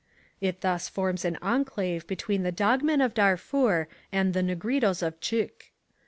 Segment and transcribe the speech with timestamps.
[0.41, 5.19] It thus forms an enclave between the Dog Men of Darfur and the Negritos of
[5.19, 5.69] T'chk.